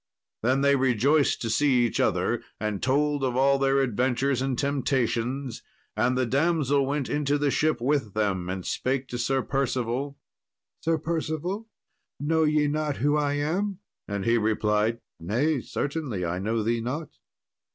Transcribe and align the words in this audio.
Then 0.41 0.61
they 0.61 0.75
rejoiced 0.75 1.43
to 1.43 1.49
see 1.51 1.85
each 1.85 1.99
other, 1.99 2.41
and 2.59 2.81
told 2.81 3.23
of 3.23 3.35
all 3.35 3.59
their 3.59 3.81
adventures 3.81 4.41
and 4.41 4.57
temptations. 4.57 5.61
And 5.95 6.17
the 6.17 6.25
damsel 6.25 6.87
went 6.87 7.07
into 7.07 7.37
the 7.37 7.51
ship 7.51 7.79
with 7.79 8.15
them, 8.15 8.49
and 8.49 8.65
spake 8.65 9.07
to 9.09 9.19
Sir 9.19 9.43
Percival: 9.43 10.17
"Sir 10.83 10.97
Percival, 10.97 11.67
know 12.19 12.45
ye 12.45 12.67
not 12.67 12.97
who 12.97 13.15
I 13.15 13.33
am?" 13.33 13.77
And 14.07 14.25
he 14.25 14.39
replied, 14.39 15.01
"Nay, 15.19 15.61
certainly, 15.61 16.25
I 16.25 16.39
know 16.39 16.63
thee 16.63 16.81
not." 16.81 17.11